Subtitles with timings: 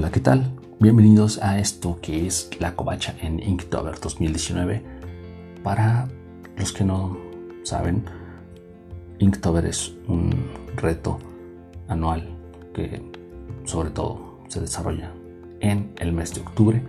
[0.00, 0.50] Hola, ¿qué tal?
[0.78, 4.82] Bienvenidos a esto que es La Covacha en Inktober 2019.
[5.62, 6.08] Para
[6.56, 7.18] los que no
[7.64, 8.06] saben,
[9.18, 11.18] Inktober es un reto
[11.86, 12.34] anual
[12.72, 13.02] que
[13.66, 15.12] sobre todo se desarrolla
[15.60, 16.82] en el mes de octubre,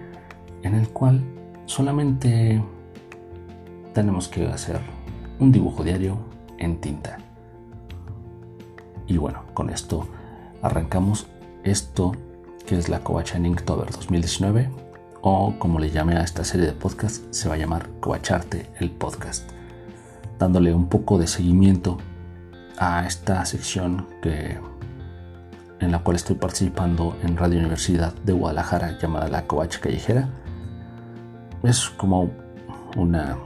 [0.64, 1.22] en el cual
[1.66, 2.64] solamente
[3.94, 4.80] tenemos que hacer
[5.38, 6.18] un dibujo diario
[6.60, 7.18] en tinta.
[9.06, 10.08] Y bueno, con esto
[10.62, 11.28] arrancamos
[11.66, 12.14] esto
[12.66, 14.70] que es la Covacha Inktober 2019
[15.22, 18.90] o como le llame a esta serie de podcast se va a llamar Covacharte el
[18.90, 19.50] podcast.
[20.40, 21.98] Dándole un poco de seguimiento
[22.78, 24.58] a esta sección que
[25.80, 30.30] en la cual estoy participando en Radio Universidad de Guadalajara llamada La Covacha Callejera
[31.64, 32.32] es como
[32.96, 33.38] una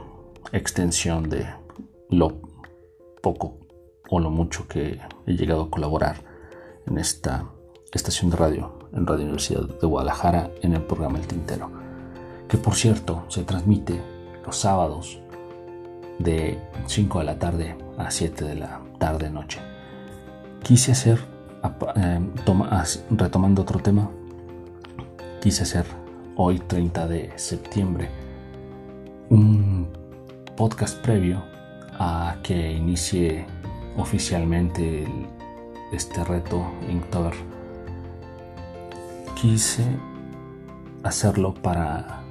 [0.52, 1.46] extensión de
[2.10, 2.40] lo
[3.22, 3.58] poco
[4.08, 6.16] o lo mucho que he llegado a colaborar
[6.86, 7.44] en esta
[7.92, 11.70] estación de radio en Radio Universidad de Guadalajara en el programa El Tintero,
[12.48, 14.00] que por cierto se transmite
[14.44, 15.18] los sábados
[16.18, 19.60] de 5 de la tarde a 7 de la tarde noche.
[20.62, 21.20] Quise hacer,
[21.96, 22.20] eh,
[23.10, 24.10] retomando otro tema,
[25.40, 25.86] quise hacer
[26.36, 28.10] hoy 30 de septiembre
[29.30, 29.88] un
[30.56, 31.42] podcast previo
[31.98, 33.46] a que inicie
[33.96, 35.06] oficialmente
[35.92, 37.34] este reto Inktober
[39.36, 39.84] quise
[41.02, 42.22] hacerlo para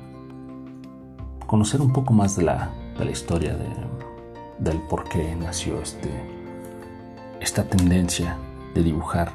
[1.45, 2.71] conocer un poco más de la,
[3.09, 3.55] historia
[4.57, 6.09] del por qué nació este,
[7.39, 8.37] esta tendencia
[8.73, 9.31] de dibujar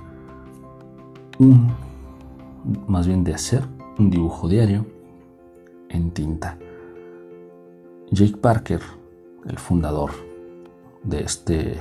[1.38, 1.72] un,
[2.88, 3.62] más bien de hacer
[3.98, 4.84] un dibujo diario
[5.88, 6.58] en tinta.
[8.10, 8.80] Jake Parker,
[9.46, 10.10] el fundador
[11.04, 11.78] de este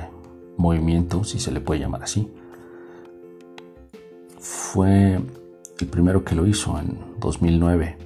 [0.55, 2.31] movimiento, si se le puede llamar así,
[4.37, 5.19] fue
[5.79, 7.97] el primero que lo hizo en 2009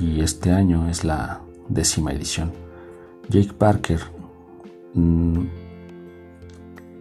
[0.00, 2.52] y este año es la décima edición.
[3.28, 4.00] Jake Parker
[4.94, 5.44] mm,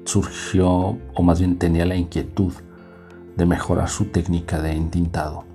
[0.03, 2.53] surgió, o más bien tenía la inquietud
[3.37, 5.45] de mejorar su técnica de entintado.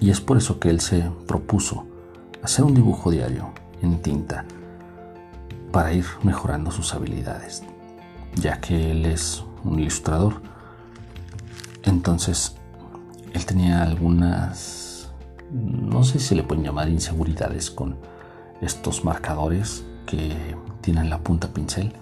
[0.00, 1.86] Y es por eso que él se propuso
[2.42, 4.44] hacer un dibujo diario en tinta
[5.72, 7.62] para ir mejorando sus habilidades,
[8.34, 10.55] ya que él es un ilustrador
[11.96, 12.54] entonces,
[13.32, 15.10] él tenía algunas,
[15.50, 17.96] no sé si le pueden llamar inseguridades con
[18.60, 20.36] estos marcadores que
[20.82, 21.94] tienen la punta pincel,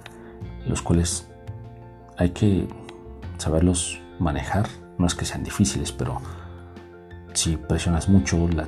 [0.66, 1.28] los cuales
[2.18, 2.66] hay que
[3.38, 4.66] saberlos manejar.
[4.98, 6.20] No es que sean difíciles, pero
[7.32, 8.66] si presionas mucho, la,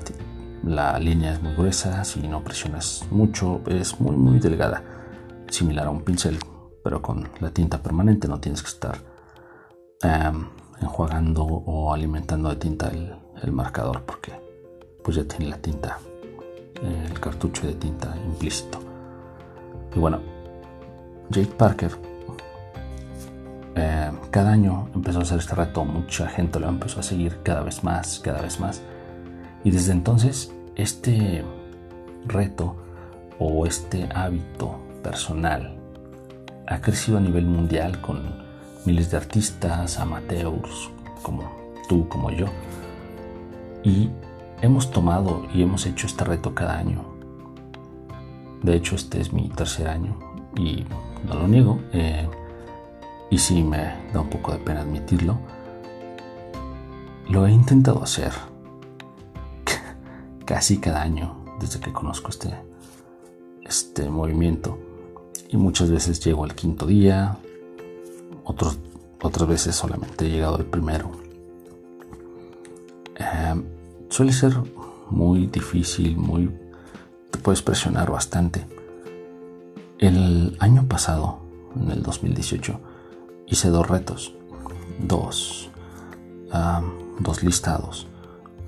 [0.63, 4.85] la línea es muy gruesa, si no presionas mucho, es muy, muy delgada,
[5.49, 6.39] similar a un pincel,
[6.85, 8.97] pero con la tinta permanente no tienes que estar
[10.81, 13.15] enjuagando o alimentando de tinta el,
[13.53, 14.33] marcador porque
[15.05, 15.99] pues ya tiene la tinta,
[16.83, 18.79] el cartucho de tinta implícito.
[19.95, 20.19] Y bueno,
[21.31, 21.93] Jake Parker
[23.77, 27.63] eh, cada año empezó a hacer este reto, mucha gente lo empezó a seguir cada
[27.63, 28.83] vez más, cada vez más.
[29.65, 31.45] Y desde entonces este
[32.27, 32.77] reto
[33.39, 35.79] o este hábito personal
[36.67, 38.46] ha crecido a nivel mundial con
[38.87, 40.91] miles de artistas, amateurs,
[41.23, 41.51] como
[41.89, 42.47] tú, como yo.
[43.83, 44.11] Y
[44.63, 47.05] hemos tomado y hemos hecho este reto cada año.
[48.63, 50.17] De hecho, este es mi tercer año
[50.57, 50.85] y
[51.27, 51.81] no lo niego.
[51.93, 52.29] Eh,
[53.31, 55.39] y sí me da un poco de pena admitirlo.
[57.29, 58.33] Lo he intentado hacer
[60.45, 62.55] casi cada año desde que conozco este,
[63.65, 64.79] este movimiento.
[65.49, 67.37] Y muchas veces llego al quinto día,
[68.47, 71.11] otras veces solamente he llegado al primero.
[73.17, 73.65] Em,
[74.09, 74.55] suele ser
[75.11, 76.51] muy difícil, muy
[77.31, 78.67] te puedes presionar bastante.
[79.99, 81.41] El año pasado,
[81.75, 82.79] en el 2018,
[83.47, 84.35] hice dos retos,
[84.99, 85.71] dos,
[87.19, 88.07] dos listados.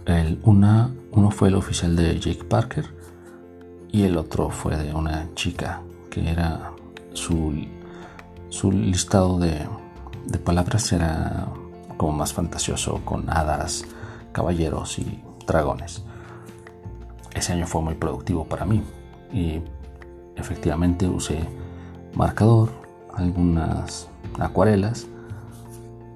[0.07, 2.87] El, una, uno fue el oficial de Jake Parker
[3.93, 6.73] y el otro fue de una chica que era
[7.13, 7.53] su
[8.49, 9.67] su listado de,
[10.45, 11.49] palabras era
[11.97, 13.85] como más fantasioso, con hadas,
[14.33, 16.03] caballeros y dragones.
[17.35, 18.83] Ese año fue muy productivo para mí
[19.33, 19.61] y
[20.37, 21.41] efectivamente usé
[22.15, 22.71] marcador,
[23.15, 24.09] algunas
[24.39, 25.07] acuarelas,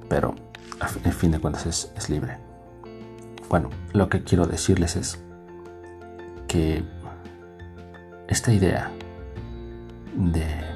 [0.08, 0.35] pero
[1.05, 2.38] en fin de cuentas es libre.
[3.49, 5.23] Bueno, lo que quiero decirles es
[6.49, 6.82] que
[8.28, 8.90] esta idea
[10.14, 10.71] de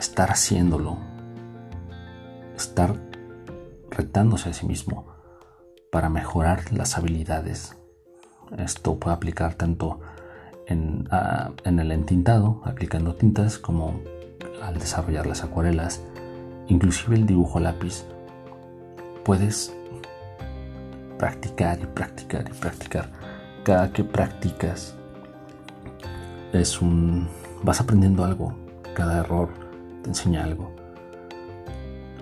[0.00, 0.96] estar haciéndolo,
[2.56, 2.96] estar
[3.90, 5.06] retándose a sí mismo
[5.92, 7.76] para mejorar las habilidades.
[8.56, 10.00] Esto puede aplicar tanto
[10.66, 11.06] en,
[11.64, 14.00] en el entintado, aplicando tintas, como
[14.62, 16.02] al desarrollar las acuarelas,
[16.68, 18.06] inclusive el dibujo lápiz.
[19.22, 19.76] Puedes
[21.18, 23.10] practicar y practicar y practicar.
[23.64, 24.94] Cada que practicas
[26.54, 27.28] es un
[27.62, 28.54] vas aprendiendo algo.
[28.94, 29.69] Cada error
[30.02, 30.70] te enseña algo.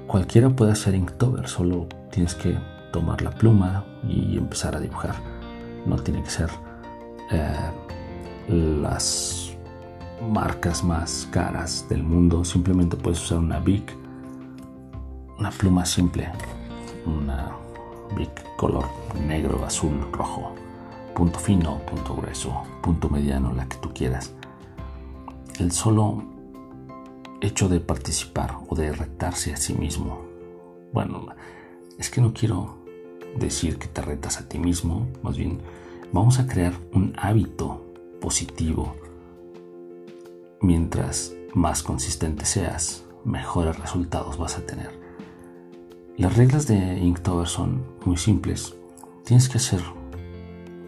[0.07, 2.57] Cualquiera puede hacer Inktober, solo tienes que
[2.93, 5.15] tomar la pluma y empezar a dibujar.
[5.87, 6.51] No tiene que ser
[7.31, 7.53] eh,
[8.49, 9.57] las
[10.31, 12.45] marcas más caras del mundo.
[12.45, 13.95] Simplemente puedes usar una Bic,
[15.39, 16.31] una pluma simple,
[17.07, 17.51] una
[18.17, 18.87] Bic color
[19.27, 20.55] negro, azul, rojo,
[21.15, 24.33] punto fino, punto grueso, punto mediano, la que tú quieras.
[25.59, 26.38] El solo
[27.41, 30.25] hecho de participar o de retarse a sí mismo.
[30.93, 31.27] Bueno,
[31.99, 32.79] es que no quiero
[33.39, 35.61] decir que te retas a ti mismo, más bien
[36.13, 37.85] vamos a crear un hábito
[38.21, 38.97] positivo.
[40.61, 44.99] Mientras más consistente seas, mejores resultados vas a tener.
[46.17, 48.75] Las reglas de Inktober son muy simples.
[49.25, 49.81] Tienes que hacer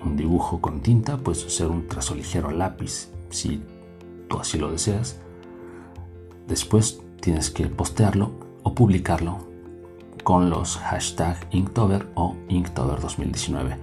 [0.05, 3.63] un dibujo con tinta, puedes hacer un trazo ligero a lápiz si
[4.29, 5.21] tú así lo deseas.
[6.51, 8.33] Después tienes que postearlo
[8.63, 9.39] o publicarlo
[10.23, 13.79] con los hashtag Inktober o Inktober 2019.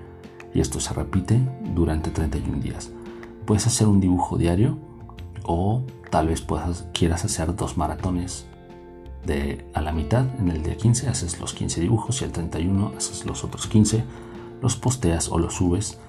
[0.54, 1.40] Y esto se repite
[1.74, 2.92] durante 31 días.
[3.48, 4.78] Puedes hacer un dibujo diario
[5.44, 5.81] o
[6.12, 8.46] tal vez puedas, quieras hacer dos maratones
[9.74, 13.25] a la mitad, en el día 15 haces los 15 dibujos y el 31 haces
[13.25, 14.04] los otros 15,
[14.62, 16.00] los posteas o los subes.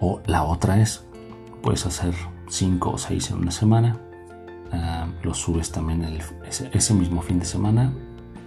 [0.00, 1.04] O la otra es,
[1.62, 2.14] puedes hacer
[2.48, 3.98] 5 o 6 en una semana,
[4.72, 6.06] ah, los subes también
[6.44, 7.92] ese, mismo fin de semana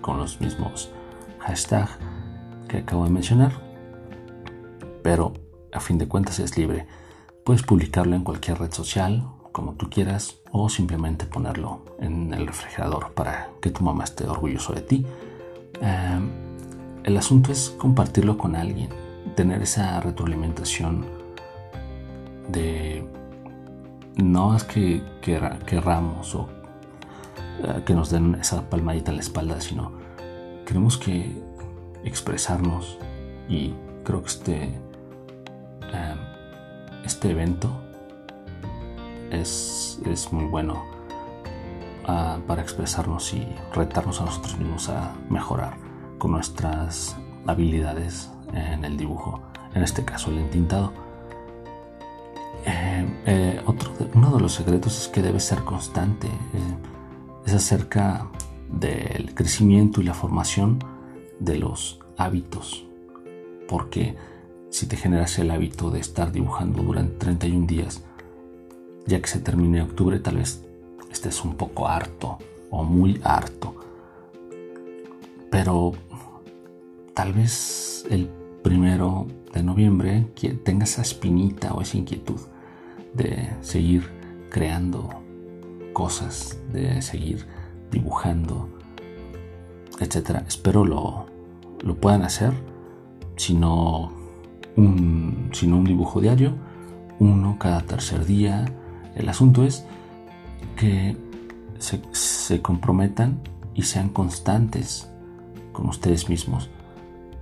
[0.01, 0.91] con los mismos
[1.39, 1.97] hashtags
[2.67, 3.53] que acabo de mencionar,
[5.01, 5.33] pero
[5.71, 6.87] a fin de cuentas es libre.
[7.43, 13.13] Puedes publicarlo en cualquier red social, como tú quieras o simplemente ponerlo en el refrigerador
[13.13, 15.05] para que tu mamá esté orgulloso de ti.
[15.81, 16.29] Em,
[17.03, 18.89] el asunto es compartirlo con alguien,
[19.35, 21.05] tener esa retroalimentación
[22.49, 23.05] de
[24.15, 26.47] no es que querramos o
[27.85, 29.93] que nos den esa palmadita en la espalda, sino
[30.65, 31.41] queremos que
[32.03, 32.97] expresarnos
[33.47, 33.73] y
[34.03, 36.17] creo que este, em,
[37.05, 37.69] este evento
[39.31, 39.99] es,
[40.31, 40.83] muy bueno
[42.05, 45.75] ah, para expresarnos y retarnos a nosotros mismos a mejorar
[46.17, 47.15] con nuestras
[47.47, 49.41] habilidades en el dibujo,
[49.73, 50.93] en este caso el entintado.
[52.65, 56.77] Eh, eh, otro uno de los secretos es que debe ser constante, eh,
[57.45, 58.29] es acerca
[58.71, 60.79] del crecimiento y la formación
[61.39, 62.85] de los hábitos,
[63.67, 64.15] porque
[64.69, 68.03] si te generas el hábito de estar dibujando durante 31 días,
[69.05, 70.63] ya que se termine octubre tal vez
[71.11, 73.75] estés un poco harto o muy harto.
[75.51, 75.93] Pero
[77.13, 78.27] tal vez el
[78.63, 80.25] primero de noviembre
[80.63, 82.39] tengas esa espinita o esa inquietud
[83.13, 84.09] de seguir
[84.49, 85.22] creando
[85.93, 87.47] cosas, de seguir
[87.91, 88.69] dibujando,
[89.99, 90.41] etc.
[90.47, 91.27] Espero lo,
[91.81, 92.53] lo puedan hacer,
[93.35, 94.11] si no
[94.75, 96.53] un, si no un dibujo diario,
[97.19, 98.65] uno cada tercer día,
[99.15, 99.85] el asunto es
[100.75, 101.15] que
[101.79, 103.39] se, comprometan
[103.75, 105.09] y sean constantes
[105.71, 106.69] con ustedes mismos.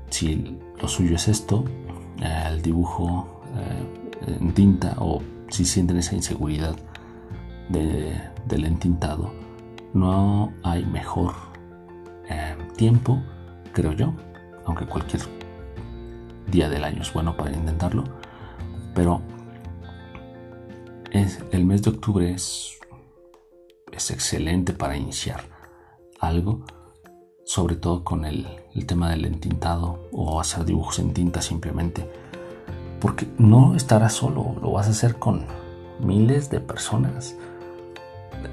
[0.10, 1.63] Si lo suyo es esto,
[2.20, 6.75] el dibujo eh, en tinta o si sienten esa inseguridad
[7.71, 9.31] del entintado,
[9.93, 11.33] no hay mejor
[12.29, 13.21] eh, tiempo,
[13.73, 14.13] creo yo,
[14.65, 15.21] aunque cualquier
[16.49, 18.03] día del año es bueno para intentarlo,
[18.93, 19.21] pero
[21.11, 22.79] el mes de octubre es,
[23.91, 25.43] es excelente para iniciar
[26.19, 26.63] algo,
[27.43, 32.09] sobre todo con el, el tema del entintado o hacer dibujos en tinta simplemente,
[33.01, 35.45] porque no estarás solo, lo vas a hacer con
[35.99, 37.35] miles de personas,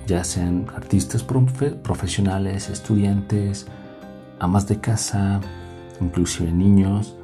[0.07, 3.66] ya sean artistas profesionales, estudiantes,
[4.38, 5.40] amas de casa,
[6.00, 7.16] inclusive niños,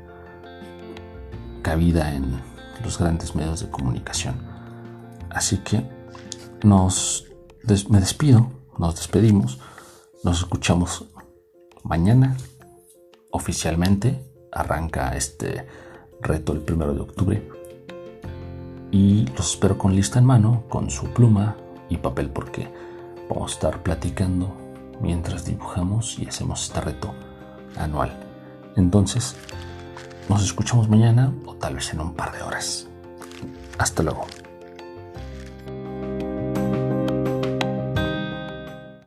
[1.62, 2.40] cabida en
[2.84, 4.36] los grandes medios de comunicación
[5.30, 5.84] así que
[6.62, 7.26] nos
[7.88, 9.58] me despido nos despedimos
[10.22, 11.06] nos escuchamos
[11.82, 12.36] mañana
[13.30, 15.66] oficialmente arranca este
[16.20, 17.55] reto el primero de octubre.
[18.96, 21.54] Y los espero con lista en mano, con su pluma
[21.90, 22.72] y papel, porque
[23.28, 24.56] vamos a estar platicando
[25.02, 27.12] mientras dibujamos y hacemos este reto
[27.76, 28.18] anual.
[28.74, 29.36] Entonces,
[30.30, 32.88] nos escuchamos mañana o tal vez en un par de horas.
[33.76, 34.24] Hasta luego.